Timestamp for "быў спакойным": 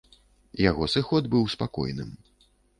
1.35-2.09